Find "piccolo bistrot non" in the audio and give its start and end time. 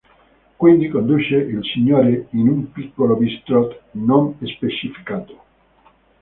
2.71-4.35